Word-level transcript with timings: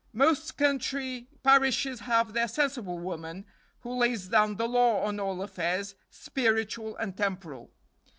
Most 0.13 0.57
country 0.57 1.27
parishes 1.43 1.99
have 1.99 2.33
their 2.33 2.47
sensible 2.47 2.97
woman, 2.97 3.45
who 3.81 3.95
lays 3.95 4.29
down 4.29 4.55
the 4.55 4.67
law 4.67 5.03
on 5.03 5.19
all 5.19 5.43
affairs, 5.43 5.93
spiritual 6.09 6.97
and 6.97 7.15
temporal. 7.15 7.69